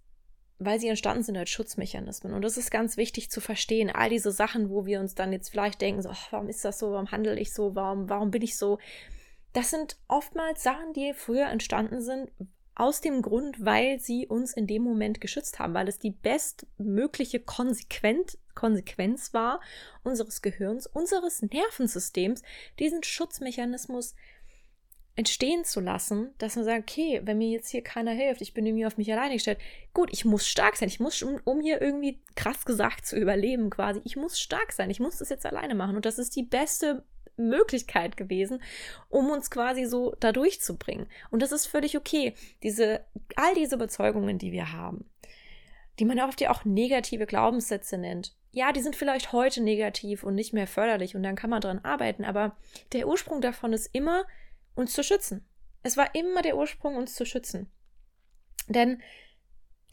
weil 0.60 0.80
sie 0.80 0.88
entstanden 0.88 1.24
sind 1.24 1.38
als 1.38 1.50
Schutzmechanismen. 1.52 2.34
Und 2.34 2.42
das 2.42 2.58
ist 2.58 2.72
ganz 2.72 2.98
wichtig 2.98 3.30
zu 3.30 3.42
verstehen. 3.42 3.92
All 3.92 4.10
diese 4.10 4.32
Sachen, 4.32 4.70
wo 4.70 4.86
wir 4.86 5.00
uns 5.00 5.14
dann 5.14 5.32
jetzt 5.32 5.50
vielleicht 5.50 5.82
denken, 5.82 6.02
so, 6.02 6.10
ach, 6.10 6.32
warum 6.32 6.50
ist 6.50 6.66
das 6.66 6.80
so, 6.80 6.92
warum 6.92 7.12
handle 7.12 7.40
ich 7.40 7.54
so, 7.54 7.76
warum, 7.76 8.10
warum 8.10 8.32
bin 8.32 8.42
ich 8.42 8.58
so? 8.58 8.80
Das 9.54 9.70
sind 9.70 9.98
oftmals 10.08 10.64
Sachen, 10.64 10.94
die 10.94 11.14
früher 11.14 11.48
entstanden 11.48 12.02
sind, 12.02 12.32
aus 12.76 13.02
dem 13.02 13.24
Grund, 13.24 13.66
weil 13.66 14.00
sie 14.00 14.28
uns 14.28 14.54
in 14.54 14.68
dem 14.68 14.84
Moment 14.84 15.20
geschützt 15.20 15.58
haben, 15.58 15.74
weil 15.74 15.88
es 15.88 15.98
die 15.98 16.12
bestmögliche 16.12 17.40
Konsequenz, 17.40 18.38
Konsequenz 18.54 19.34
war 19.34 19.62
unseres 20.04 20.44
Gehirns, 20.44 20.86
unseres 20.86 21.42
Nervensystems, 21.42 22.44
diesen 22.78 23.02
Schutzmechanismus 23.04 24.14
entstehen 25.16 25.66
zu 25.66 25.80
lassen, 25.80 26.36
dass 26.38 26.56
man 26.56 26.66
sagt, 26.66 26.92
okay, 26.92 27.22
wenn 27.24 27.40
mir 27.40 27.50
jetzt 27.50 27.70
hier 27.70 27.82
keiner 27.82 28.12
hilft, 28.12 28.42
ich 28.42 28.54
bin 28.54 28.68
irgendwie 28.68 28.86
auf 28.86 28.98
mich 28.98 29.12
alleine 29.12 29.34
gestellt, 29.34 29.58
gut, 29.92 30.10
ich 30.14 30.26
muss 30.26 30.48
stark 30.48 30.76
sein, 30.76 30.88
ich 30.88 31.00
muss, 31.00 31.24
um, 31.24 31.60
hier 31.60 31.82
irgendwie 31.82 32.22
krass 32.36 32.64
gesagt 32.66 33.08
zu 33.08 33.18
überleben 33.18 33.72
quasi, 33.72 34.00
ich 34.04 34.16
muss 34.16 34.40
stark 34.40 34.72
sein, 34.72 34.92
ich 34.92 35.00
muss 35.00 35.18
das 35.18 35.30
jetzt 35.30 35.48
alleine 35.48 35.74
machen. 35.74 35.96
Und 35.96 36.06
das 36.06 36.20
ist 36.20 36.36
die 36.36 36.44
beste 36.44 37.04
Möglichkeit 37.38 38.18
gewesen, 38.18 38.62
um 39.10 39.30
uns 39.30 39.50
quasi 39.50 39.86
so 39.86 40.16
da 40.20 40.32
durchzubringen. 40.32 41.08
Und 41.30 41.42
das 41.42 41.52
ist 41.52 41.68
völlig 41.68 41.98
okay. 41.98 42.34
Diese, 42.64 43.06
all 43.36 43.54
diese 43.54 43.76
Überzeugungen, 43.76 44.38
die 44.38 44.52
wir 44.52 44.74
haben, 44.74 45.10
die 46.00 46.06
man 46.06 46.20
oft 46.20 46.42
ja 46.42 46.52
auch 46.52 46.66
negative 46.66 47.26
Glaubenssätze 47.26 47.98
nennt. 47.98 48.36
Ja, 48.52 48.72
die 48.72 48.82
sind 48.82 48.96
vielleicht 48.96 49.34
heute 49.34 49.62
negativ 49.62 50.24
und 50.24 50.36
nicht 50.36 50.54
mehr 50.54 50.68
förderlich 50.68 51.16
und 51.16 51.24
dann 51.24 51.36
kann 51.36 51.50
man 51.50 51.62
dran 51.62 51.80
arbeiten, 51.80 52.26
aber 52.26 52.56
der 52.94 53.08
Ursprung 53.08 53.42
davon 53.42 53.74
ist 53.74 53.94
immer, 53.94 54.26
uns 54.76 54.94
zu 54.94 55.04
schützen. 55.04 55.46
Es 55.84 55.98
war 55.98 56.16
immer 56.16 56.42
der 56.42 56.58
Ursprung, 56.58 56.96
uns 56.96 57.16
zu 57.16 57.26
schützen. 57.26 57.70
Denn 58.68 59.02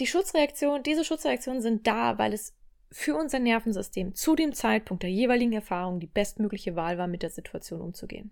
die 0.01 0.07
Schutzreaktion, 0.07 0.83
diese 0.83 1.05
Schutzreaktionen 1.05 1.63
sind 1.63 1.87
da, 1.87 2.19
weil 2.19 2.33
es 2.33 2.55
für 2.95 3.17
unser 3.17 3.41
Nervensystem 3.41 4.15
zu 4.15 4.37
dem 4.37 4.53
Zeitpunkt 4.53 5.03
der 5.03 5.11
jeweiligen 5.11 5.53
Erfahrung 5.53 5.99
die 5.99 6.07
bestmögliche 6.07 6.77
Wahl 6.77 6.97
war, 6.97 7.09
mit 7.09 7.25
der 7.25 7.31
Situation 7.31 7.81
umzugehen. 7.81 8.31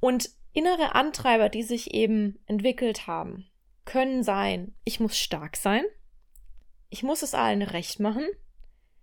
Und 0.00 0.28
innere 0.52 0.94
Antreiber, 0.94 1.48
die 1.48 1.62
sich 1.62 1.94
eben 1.94 2.38
entwickelt 2.44 3.06
haben, 3.06 3.46
können 3.86 4.22
sein, 4.22 4.74
ich 4.84 5.00
muss 5.00 5.16
stark 5.16 5.56
sein, 5.56 5.82
ich 6.90 7.02
muss 7.02 7.22
es 7.22 7.32
allen 7.32 7.62
recht 7.62 8.00
machen, 8.00 8.26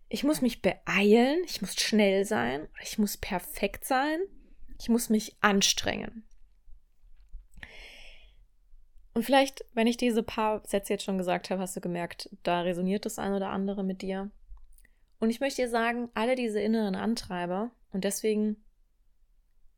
ich 0.09 0.23
muss 0.23 0.41
mich 0.41 0.61
beeilen, 0.61 1.41
ich 1.45 1.59
muss 1.59 1.73
schnell 1.73 2.25
sein, 2.25 2.67
ich 2.83 2.99
muss 2.99 3.17
perfekt 3.17 3.83
sein, 3.83 4.19
ich 4.79 4.89
muss 4.89 5.09
mich 5.09 5.35
anstrengen. 5.41 6.23
Und 9.19 9.25
vielleicht, 9.25 9.65
wenn 9.73 9.85
ich 9.85 9.97
diese 9.97 10.23
paar 10.23 10.65
Sätze 10.65 10.93
jetzt 10.93 11.03
schon 11.03 11.17
gesagt 11.17 11.49
habe, 11.49 11.59
hast 11.59 11.75
du 11.75 11.81
gemerkt, 11.81 12.29
da 12.43 12.61
resoniert 12.61 13.05
das 13.05 13.19
ein 13.19 13.33
oder 13.33 13.49
andere 13.49 13.83
mit 13.83 14.01
dir. 14.01 14.31
Und 15.19 15.29
ich 15.29 15.41
möchte 15.41 15.61
dir 15.61 15.67
sagen, 15.67 16.07
alle 16.13 16.35
diese 16.35 16.61
inneren 16.61 16.95
Antreiber, 16.95 17.69
und 17.91 18.05
deswegen 18.05 18.63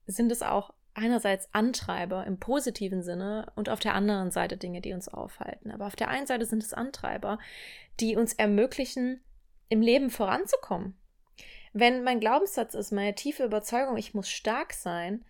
sind 0.06 0.32
es 0.32 0.44
auch 0.44 0.76
einerseits 0.94 1.52
Antreiber 1.56 2.24
im 2.28 2.40
positiven 2.40 3.02
Sinne 3.02 3.52
und 3.56 3.68
auf 3.68 3.80
der 3.80 3.96
anderen 3.96 4.30
Seite 4.30 4.58
Dinge, 4.58 4.80
die 4.80 4.94
uns 4.94 5.10
aufhalten. 5.10 5.72
Aber 5.72 5.88
auf 5.88 5.96
der 5.96 6.10
einen 6.10 6.28
Seite 6.28 6.46
sind 6.46 6.62
es 6.62 6.76
Antreiber, 6.76 7.40
die 8.00 8.18
uns 8.18 8.34
ermöglichen, 8.34 9.22
im 9.70 9.82
Leben 9.82 10.12
voranzukommen. 10.12 10.96
Wenn 11.74 12.04
mein 12.04 12.20
Glaubenssatz 12.20 12.76
ist, 12.76 12.92
meine 12.92 13.16
tiefe 13.16 13.44
Überzeugung, 13.44 13.98
ich 13.98 14.14
muss 14.14 14.30
stark 14.30 14.74
sein, 14.74 15.26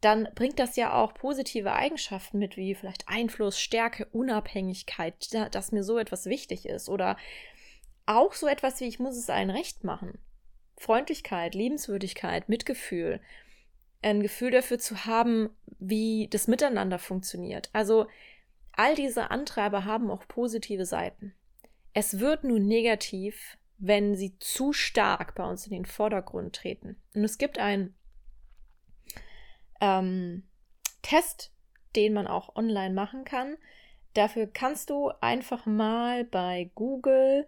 dann 0.00 0.28
bringt 0.34 0.58
das 0.58 0.76
ja 0.76 0.92
auch 0.92 1.14
positive 1.14 1.72
Eigenschaften 1.72 2.38
mit, 2.38 2.56
wie 2.56 2.74
vielleicht 2.74 3.08
Einfluss, 3.08 3.58
Stärke, 3.58 4.06
Unabhängigkeit, 4.06 5.32
dass 5.52 5.72
mir 5.72 5.82
so 5.82 5.98
etwas 5.98 6.26
wichtig 6.26 6.66
ist. 6.66 6.88
Oder 6.88 7.16
auch 8.06 8.34
so 8.34 8.46
etwas 8.46 8.80
wie, 8.80 8.84
ich 8.84 8.98
muss 8.98 9.16
es 9.16 9.30
allen 9.30 9.50
recht 9.50 9.84
machen. 9.84 10.18
Freundlichkeit, 10.76 11.54
Liebenswürdigkeit, 11.54 12.48
Mitgefühl, 12.48 13.20
ein 14.02 14.22
Gefühl 14.22 14.50
dafür 14.50 14.78
zu 14.78 15.06
haben, 15.06 15.50
wie 15.78 16.28
das 16.28 16.46
Miteinander 16.46 16.98
funktioniert. 16.98 17.70
Also 17.72 18.06
all 18.72 18.94
diese 18.94 19.30
Antreiber 19.30 19.84
haben 19.84 20.10
auch 20.10 20.28
positive 20.28 20.84
Seiten. 20.84 21.34
Es 21.94 22.20
wird 22.20 22.44
nun 22.44 22.66
negativ, 22.66 23.56
wenn 23.78 24.14
sie 24.14 24.38
zu 24.38 24.72
stark 24.72 25.34
bei 25.34 25.44
uns 25.44 25.66
in 25.66 25.72
den 25.72 25.86
Vordergrund 25.86 26.54
treten. 26.54 26.96
Und 27.14 27.24
es 27.24 27.38
gibt 27.38 27.58
einen 27.58 27.95
ähm, 29.80 30.44
Test, 31.02 31.52
den 31.94 32.12
man 32.12 32.26
auch 32.26 32.56
online 32.56 32.94
machen 32.94 33.24
kann. 33.24 33.56
Dafür 34.14 34.46
kannst 34.46 34.90
du 34.90 35.10
einfach 35.20 35.66
mal 35.66 36.24
bei 36.24 36.70
Google 36.74 37.46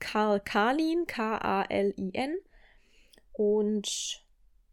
Karl 0.00 0.40
Kalin, 0.40 1.06
K-A-L-I-N 1.06 2.36
und 3.32 4.24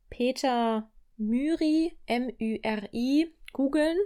Peter 0.10 0.90
Myri, 1.18 1.98
M-Ü-R-I, 2.06 3.32
googeln. 3.54 3.98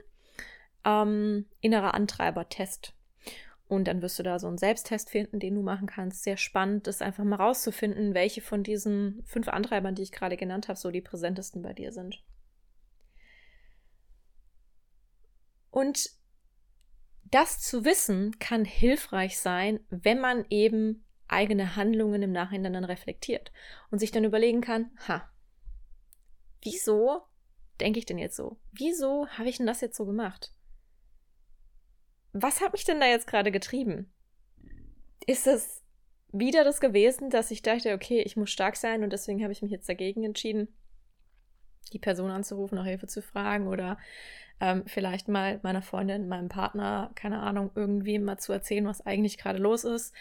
Ähm, 0.86 1.46
innerer 1.62 1.94
Antreiber-Test. 1.94 2.94
Und 3.68 3.88
dann 3.88 4.02
wirst 4.02 4.18
du 4.18 4.24
da 4.24 4.40
so 4.40 4.48
einen 4.48 4.58
Selbsttest 4.58 5.10
finden, 5.10 5.40
den 5.40 5.56
du 5.56 5.62
machen 5.62 5.88
kannst. 5.88 6.24
Sehr 6.24 6.38
spannend, 6.38 6.88
das 6.88 7.02
einfach 7.02 7.24
mal 7.24 7.36
rauszufinden, 7.36 8.14
welche 8.14 8.42
von 8.42 8.64
diesen 8.64 9.24
fünf 9.26 9.48
Antreibern, 9.48 9.94
die 9.96 10.02
ich 10.02 10.12
gerade 10.12 10.38
genannt 10.38 10.68
habe, 10.68 10.80
so 10.80 10.90
die 10.90 11.02
präsentesten 11.02 11.62
bei 11.62 11.74
dir 11.74 11.92
sind. 11.92 12.24
Und 15.80 16.10
das 17.26 17.60
zu 17.62 17.86
wissen 17.86 18.38
kann 18.40 18.66
hilfreich 18.66 19.40
sein, 19.40 19.80
wenn 19.90 20.20
man 20.20 20.46
eben 20.50 21.06
eigene 21.28 21.76
Handlungen 21.76 22.24
im 22.24 22.32
Nachhinein 22.32 22.74
dann 22.74 22.84
reflektiert 22.84 23.52
und 23.92 24.00
sich 24.00 24.12
dann 24.12 24.24
überlegen 24.24 24.62
kann, 24.62 24.92
ha, 25.08 25.30
wieso 26.64 27.22
denke 27.80 28.00
ich 28.00 28.06
denn 28.06 28.18
jetzt 28.18 28.36
so? 28.36 28.58
Wieso 28.72 29.28
habe 29.30 29.48
ich 29.48 29.58
denn 29.58 29.68
das 29.68 29.82
jetzt 29.82 29.96
so 29.96 30.06
gemacht? 30.06 30.54
was 32.34 32.62
hat 32.62 32.74
mich 32.74 32.86
denn 32.86 33.00
da 33.00 33.08
jetzt 33.08 33.28
gerade 33.28 33.52
getrieben? 33.52 34.12
Ist 35.26 35.48
es 35.48 35.84
wieder 36.32 36.64
das 36.64 36.80
gewesen, 36.80 37.30
dass 37.30 37.52
ich 37.52 37.62
dachte, 37.62 37.94
okay, 37.94 38.22
ich 38.22 38.38
muss 38.38 38.52
stark 38.52 38.76
sein 38.76 39.04
und 39.04 39.12
deswegen 39.12 39.42
habe 39.42 39.52
ich 39.52 39.62
mich 39.62 39.72
jetzt 39.72 39.90
dagegen 39.90 40.24
entschieden, 40.24 40.68
die 41.90 42.00
Person 42.00 42.32
anzurufen, 42.32 42.76
nach 42.76 42.86
Hilfe 42.86 43.08
zu 43.08 43.22
fragen 43.22 43.68
oder 43.68 43.98
ähm, 44.60 44.84
vielleicht 44.86 45.28
mal 45.28 45.60
meiner 45.64 45.82
Freundin, 45.82 46.28
meinem 46.28 46.50
Partner, 46.50 47.12
keine 47.16 47.40
Ahnung, 47.40 47.72
irgendwie 47.76 48.20
mal 48.20 48.38
zu 48.38 48.52
erzählen, 48.52 48.86
was 48.86 49.06
eigentlich 49.06 49.38
gerade 49.38 49.60
los 49.60 49.84
ist. 49.84 50.14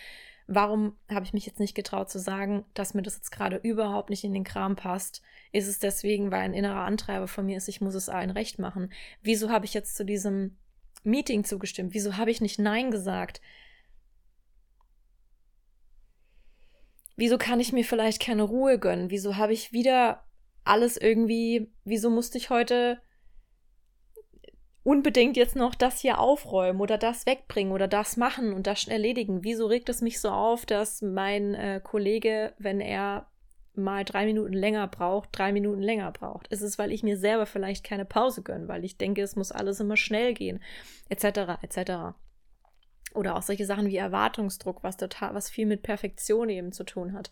Warum 0.46 0.96
habe 1.10 1.26
ich 1.26 1.34
mich 1.34 1.44
jetzt 1.44 1.60
nicht 1.60 1.74
getraut 1.74 2.10
zu 2.10 2.18
sagen, 2.18 2.64
dass 2.72 2.94
mir 2.94 3.02
das 3.02 3.16
jetzt 3.16 3.30
gerade 3.30 3.56
überhaupt 3.56 4.08
nicht 4.08 4.24
in 4.24 4.32
den 4.32 4.44
Kram 4.44 4.76
passt? 4.76 5.22
Ist 5.52 5.68
es 5.68 5.78
deswegen, 5.78 6.30
weil 6.30 6.40
ein 6.40 6.54
innerer 6.54 6.84
Antreiber 6.84 7.28
von 7.28 7.44
mir 7.44 7.58
ist, 7.58 7.68
ich 7.68 7.82
muss 7.82 7.94
es 7.94 8.08
allen 8.08 8.30
recht 8.30 8.58
machen? 8.58 8.90
Wieso 9.22 9.50
habe 9.50 9.66
ich 9.66 9.74
jetzt 9.74 9.94
zu 9.94 10.06
diesem 10.06 10.56
Meeting 11.04 11.44
zugestimmt? 11.44 11.92
Wieso 11.92 12.16
habe 12.16 12.30
ich 12.30 12.40
nicht 12.40 12.58
Nein 12.58 12.90
gesagt? 12.90 13.42
Wieso 17.16 17.36
kann 17.36 17.60
ich 17.60 17.72
mir 17.72 17.84
vielleicht 17.84 18.22
keine 18.22 18.44
Ruhe 18.44 18.78
gönnen? 18.78 19.10
Wieso 19.10 19.36
habe 19.36 19.52
ich 19.52 19.72
wieder 19.72 20.24
alles 20.68 20.96
irgendwie, 20.96 21.72
wieso 21.84 22.10
musste 22.10 22.38
ich 22.38 22.50
heute 22.50 23.00
unbedingt 24.88 25.36
jetzt 25.36 25.54
noch 25.54 25.74
das 25.74 26.00
hier 26.00 26.18
aufräumen 26.18 26.80
oder 26.80 26.96
das 26.96 27.26
wegbringen 27.26 27.72
oder 27.72 27.88
das 27.88 28.16
machen 28.16 28.54
und 28.54 28.66
das 28.66 28.80
schon 28.80 28.92
erledigen? 28.92 29.44
Wieso 29.44 29.66
regt 29.66 29.88
es 29.88 30.00
mich 30.00 30.20
so 30.20 30.30
auf, 30.30 30.64
dass 30.64 31.02
mein 31.02 31.54
äh, 31.54 31.80
Kollege, 31.82 32.54
wenn 32.58 32.80
er 32.80 33.30
mal 33.74 34.04
drei 34.04 34.24
Minuten 34.24 34.54
länger 34.54 34.88
braucht, 34.88 35.28
drei 35.32 35.52
Minuten 35.52 35.82
länger 35.82 36.10
braucht? 36.12 36.48
Ist 36.48 36.62
es, 36.62 36.78
weil 36.78 36.90
ich 36.90 37.02
mir 37.02 37.18
selber 37.18 37.44
vielleicht 37.44 37.84
keine 37.84 38.04
Pause 38.06 38.42
gönne, 38.42 38.68
weil 38.68 38.84
ich 38.84 38.96
denke, 38.96 39.22
es 39.22 39.36
muss 39.36 39.52
alles 39.52 39.78
immer 39.80 39.96
schnell 39.96 40.32
gehen, 40.32 40.62
etc., 41.10 41.62
etc. 41.62 42.16
Oder 43.14 43.36
auch 43.36 43.42
solche 43.42 43.66
Sachen 43.66 43.88
wie 43.88 43.96
Erwartungsdruck, 43.96 44.82
was 44.82 44.96
total, 44.96 45.34
was 45.34 45.50
viel 45.50 45.66
mit 45.66 45.82
Perfektion 45.82 46.48
eben 46.48 46.72
zu 46.72 46.84
tun 46.84 47.12
hat. 47.12 47.30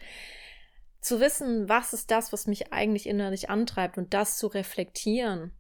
Zu 1.07 1.21
wissen, 1.21 1.69
was 1.69 1.93
ist 1.93 2.11
das, 2.11 2.33
was 2.33 2.47
mich 2.47 2.73
eigentlich 2.73 3.07
innerlich 3.07 3.49
antreibt 3.49 3.97
und 3.97 4.13
das 4.13 4.39
zu 4.39 4.49
reflektieren. 4.49 5.53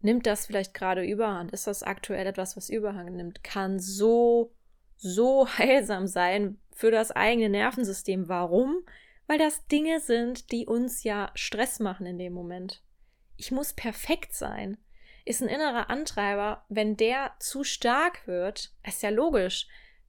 Nimmt 0.00 0.26
das 0.26 0.46
vielleicht 0.46 0.74
gerade 0.74 1.04
Überhand? 1.04 1.52
Ist 1.52 1.66
das 1.66 1.82
aktuell 1.82 2.26
etwas, 2.26 2.56
was 2.56 2.68
Überhang 2.68 3.14
nimmt? 3.14 3.44
Kann 3.44 3.78
so, 3.78 4.52
so 4.96 5.46
heilsam 5.58 6.06
sein 6.06 6.58
für 6.72 6.90
das 6.90 7.12
eigene 7.12 7.48
Nervensystem. 7.48 8.28
Warum? 8.28 8.84
weil 9.28 9.38
das 9.38 9.66
Dinge 9.66 10.00
sind, 10.00 10.50
die 10.50 10.66
uns 10.66 11.04
ja 11.04 11.30
Stress 11.34 11.78
machen 11.78 12.06
in 12.06 12.18
dem 12.18 12.32
Moment. 12.32 12.82
Ich 13.36 13.52
muss 13.52 13.74
perfekt 13.74 14.34
sein. 14.34 14.78
Ist 15.24 15.42
ein 15.42 15.48
innerer 15.48 15.90
Antreiber, 15.90 16.64
wenn 16.70 16.96
der 16.96 17.34
zu 17.38 17.62
stark 17.62 18.26
wird, 18.26 18.72
ist 18.84 19.02
ja 19.02 19.10
logisch. 19.10 19.68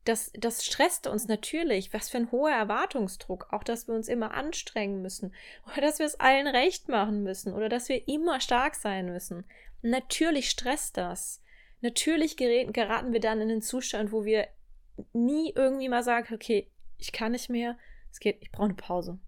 Das, 0.09 0.31
das 0.33 0.65
stresst 0.65 1.05
uns 1.05 1.27
natürlich. 1.27 1.93
Was 1.93 2.09
für 2.09 2.17
ein 2.17 2.31
hoher 2.31 2.49
Erwartungsdruck. 2.49 3.53
Auch, 3.53 3.63
dass 3.63 3.87
wir 3.87 3.93
uns 3.93 4.07
immer 4.07 4.33
anstrengen 4.33 5.03
müssen. 5.03 5.35
Oder 5.67 5.81
dass 5.81 5.99
wir 5.99 6.07
es 6.07 6.19
allen 6.19 6.47
recht 6.47 6.89
machen 6.89 7.21
müssen. 7.21 7.53
Oder 7.53 7.69
dass 7.69 7.89
wir 7.89 8.07
immer 8.07 8.41
stark 8.41 8.73
sein 8.73 9.11
müssen. 9.11 9.45
Natürlich 9.83 10.49
stresst 10.49 10.97
das. 10.97 11.43
Natürlich 11.81 12.37
geraten 12.37 13.13
wir 13.13 13.19
dann 13.19 13.39
in 13.39 13.49
den 13.49 13.61
Zustand, 13.61 14.11
wo 14.11 14.25
wir 14.25 14.47
nie 15.13 15.53
irgendwie 15.55 15.89
mal 15.89 16.03
sagen, 16.03 16.33
okay, 16.33 16.71
ich 16.97 17.11
kann 17.11 17.31
nicht 17.31 17.49
mehr, 17.49 17.77
es 18.11 18.19
geht, 18.19 18.39
ich 18.41 18.51
brauche 18.51 18.65
eine 18.65 18.73
Pause. 18.73 19.19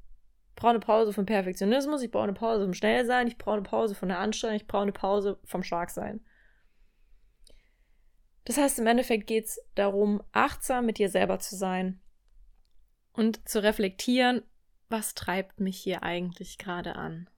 Ich 0.49 0.55
brauche 0.55 0.71
eine 0.71 0.79
Pause 0.79 1.13
vom 1.13 1.27
Perfektionismus, 1.27 2.01
ich 2.01 2.09
brauche 2.09 2.23
eine 2.23 2.33
Pause 2.33 2.65
vom 2.65 2.73
Schnellsein, 2.73 3.27
ich 3.27 3.37
brauche 3.37 3.57
eine 3.57 3.63
Pause 3.63 3.93
von 3.93 4.09
der 4.09 4.17
Anstrengung, 4.17 4.57
ich 4.57 4.67
brauche 4.67 4.81
eine 4.81 4.91
Pause 4.91 5.39
vom 5.45 5.61
Starksein. 5.61 6.21
Das 8.45 8.57
heißt, 8.57 8.79
im 8.79 8.87
Endeffekt 8.87 9.27
geht 9.27 9.45
es 9.45 9.61
darum, 9.75 10.23
achtsam 10.31 10.85
mit 10.85 10.97
dir 10.97 11.09
selber 11.09 11.39
zu 11.39 11.55
sein 11.55 11.99
und 13.13 13.47
zu 13.47 13.61
reflektieren, 13.61 14.43
was 14.89 15.13
treibt 15.13 15.59
mich 15.59 15.77
hier 15.77 16.03
eigentlich 16.03 16.57
gerade 16.57 16.95
an? 16.95 17.29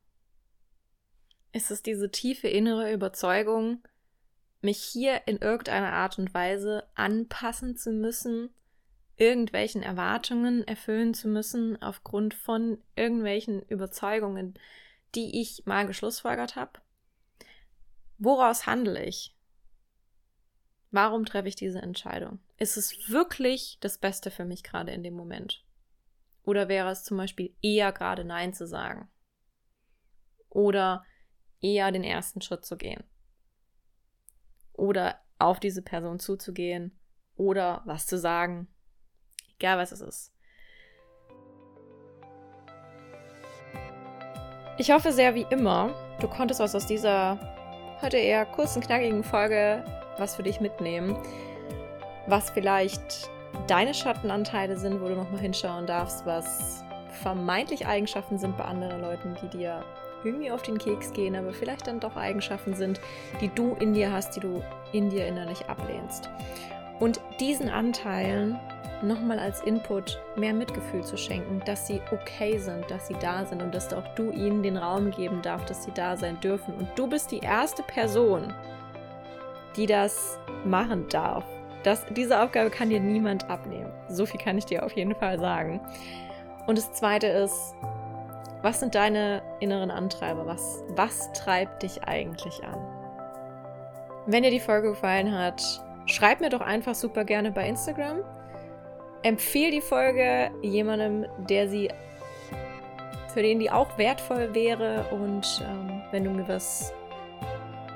Ist 1.52 1.72
es 1.72 1.84
diese 1.84 2.10
tiefe 2.10 2.48
innere 2.48 2.92
Überzeugung, 2.92 3.84
mich 4.62 4.82
hier 4.82 5.28
in 5.28 5.38
irgendeiner 5.38 5.92
Art 5.92 6.18
und 6.18 6.34
Weise 6.34 6.88
anpassen 6.96 7.76
zu 7.76 7.92
müssen 7.92 8.50
irgendwelchen 9.18 9.84
Erwartungen 9.84 10.68
erfüllen 10.68 11.14
zu 11.14 11.28
müssen 11.28 11.82
aufgrund 11.82 12.34
von 12.34 12.82
irgendwelchen 12.96 13.62
Überzeugungen, 13.64 14.56
die 15.16 15.42
ich 15.42 15.66
mal 15.66 15.86
geschlussfolgert 15.86 16.56
habe? 16.56 16.80
Woraus 18.18 18.66
handle 18.66 19.04
ich? 19.04 19.36
Warum 20.94 21.26
treffe 21.26 21.48
ich 21.48 21.56
diese 21.56 21.82
Entscheidung? 21.82 22.38
Ist 22.58 22.78
es 22.78 23.10
wirklich 23.10 23.80
das 23.82 23.98
Beste 23.98 24.30
für 24.30 24.46
mich 24.46 24.62
gerade 24.62 24.92
in 24.92 25.02
dem 25.02 25.16
Moment? 25.16 25.66
Oder 26.44 26.68
wäre 26.68 26.92
es 26.92 27.04
zum 27.04 27.18
Beispiel 27.18 27.52
eher 27.64 27.92
gerade 27.92 28.24
Nein 28.24 28.54
zu 28.54 28.68
sagen? 28.68 29.10
Oder 30.50 31.04
eher 31.62 31.92
den 31.92 32.04
ersten 32.04 32.42
Schritt 32.42 32.64
zu 32.64 32.78
gehen? 32.78 33.04
Oder 34.72 35.20
auf 35.40 35.60
diese 35.60 35.82
Person 35.82 36.20
zuzugehen? 36.20 36.96
Oder 37.38 37.82
was 37.86 38.06
zu 38.06 38.20
sagen? 38.20 38.68
Egal 39.56 39.80
was 39.80 39.94
es 39.94 40.02
ist. 40.02 40.32
Ich 44.78 44.92
hoffe 44.92 45.12
sehr 45.12 45.34
wie 45.34 45.48
immer, 45.50 45.96
du 46.20 46.28
konntest 46.28 46.60
was 46.60 46.76
aus 46.76 46.86
dieser 46.86 47.40
heute 48.00 48.18
eher 48.18 48.46
kurzen, 48.46 48.84
knackigen 48.84 49.24
Folge 49.24 49.84
was 50.18 50.36
für 50.36 50.44
dich 50.44 50.62
mitnehmen, 50.62 51.18
was 52.28 52.50
vielleicht 52.50 53.30
deine 53.68 53.94
Schattenanteile 53.94 54.78
sind, 54.78 55.02
wo 55.02 55.08
du 55.08 55.16
nochmal 55.16 55.42
hinschauen 55.42 55.86
darfst, 55.86 56.26
was 56.26 56.84
vermeintlich 57.22 57.86
Eigenschaften 57.86 58.38
sind 58.38 58.58
bei 58.58 58.66
anderen 58.66 59.02
Leuten, 59.02 59.36
die 59.42 59.58
dir 59.58 59.84
irgendwie 60.24 60.52
auf 60.52 60.62
den 60.62 60.78
Keks 60.78 61.14
gehen, 61.14 61.36
aber 61.36 61.54
vielleicht 61.54 61.88
dann 61.88 62.00
doch 62.00 62.16
Eigenschaften 62.16 62.74
sind, 62.74 63.00
die 63.42 63.50
du 63.50 63.76
in 63.80 63.94
dir 63.94 64.12
hast, 64.12 64.36
die 64.36 64.40
du 64.40 64.64
in 64.92 65.10
dir 65.10 65.28
innerlich 65.28 65.66
ablehnst. 65.68 66.30
Und 67.00 67.20
diesen 67.40 67.70
Anteilen 67.70 68.58
nochmal 69.02 69.40
als 69.40 69.62
Input 69.62 70.20
mehr 70.38 70.54
Mitgefühl 70.54 71.04
zu 71.04 71.18
schenken, 71.18 71.62
dass 71.66 71.88
sie 71.88 72.02
okay 72.12 72.58
sind, 72.58 72.90
dass 72.90 73.08
sie 73.08 73.16
da 73.20 73.46
sind 73.46 73.62
und 73.62 73.76
dass 73.76 73.94
auch 73.94 74.08
du 74.16 74.32
ihnen 74.32 74.64
den 74.64 74.78
Raum 74.78 75.12
geben 75.12 75.42
darfst, 75.42 75.70
dass 75.70 75.84
sie 75.84 75.92
da 75.92 76.16
sein 76.16 76.40
dürfen. 76.40 76.74
Und 76.74 76.88
du 76.96 77.08
bist 77.08 77.32
die 77.32 77.40
erste 77.40 77.84
Person, 77.84 78.54
die 79.76 79.86
das 79.86 80.40
machen 80.66 81.08
darf. 81.10 81.44
Das, 81.84 82.06
diese 82.12 82.42
Aufgabe 82.42 82.70
kann 82.70 82.90
dir 82.90 83.00
niemand 83.00 83.50
abnehmen. 83.50 83.92
So 84.08 84.26
viel 84.26 84.40
kann 84.40 84.58
ich 84.58 84.66
dir 84.66 84.86
auf 84.86 84.94
jeden 84.94 85.16
Fall 85.16 85.40
sagen. 85.40 85.82
Und 86.66 86.78
das 86.78 86.94
Zweite 86.94 87.28
ist, 87.28 87.76
was 88.62 88.80
sind 88.80 88.96
deine 88.96 89.44
inneren 89.60 89.92
Antreiber? 89.92 90.46
Was, 90.46 90.84
was 90.96 91.32
treibt 91.34 91.84
dich 91.84 92.04
eigentlich 92.06 92.64
an? 92.64 92.80
Wenn 94.26 94.44
dir 94.44 94.52
die 94.52 94.62
Folge 94.62 94.92
gefallen 94.92 95.38
hat, 95.38 95.62
schreib 96.06 96.40
mir 96.40 96.50
doch 96.50 96.62
einfach 96.62 96.96
super 96.96 97.26
gerne 97.26 97.52
bei 97.52 97.68
Instagram. 97.68 98.20
Empfehle 99.22 99.72
die 99.72 99.82
Folge 99.82 100.52
jemandem, 100.62 101.26
der 101.50 101.68
sie, 101.68 101.90
für 103.34 103.42
den 103.42 103.60
die 103.60 103.70
auch 103.70 103.98
wertvoll 103.98 104.54
wäre. 104.56 105.06
Und 105.12 105.66
ähm, 105.70 106.02
wenn 106.12 106.24
du 106.24 106.30
mir 106.30 106.48
was 106.48 106.94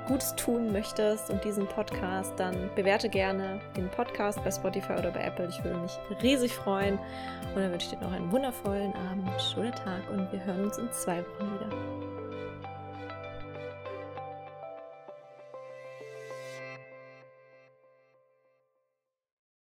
Gutes 0.08 0.34
tun 0.34 0.72
möchtest 0.72 1.30
und 1.30 1.44
diesen 1.44 1.66
Podcast, 1.66 2.32
dann 2.36 2.70
bewerte 2.74 3.08
gerne 3.08 3.60
den 3.76 3.88
Podcast 3.90 4.42
bei 4.42 4.50
Spotify 4.50 4.94
oder 4.94 5.10
bei 5.10 5.20
Apple. 5.20 5.48
Ich 5.48 5.62
würde 5.62 5.78
mich 5.78 5.98
riesig 6.22 6.52
freuen. 6.54 6.98
Und 7.54 7.62
dann 7.62 7.70
wünsche 7.70 7.86
ich 7.92 7.98
dir 7.98 8.04
noch 8.04 8.12
einen 8.12 8.32
wundervollen 8.32 8.94
Abend 8.94 9.28
oder 9.40 9.70
Tag 9.70 10.02
und 10.10 10.30
wir 10.32 10.44
hören 10.44 10.64
uns 10.64 10.78
in 10.78 10.90
zwei 10.92 11.18
Wochen 11.18 11.54
wieder. 11.54 11.97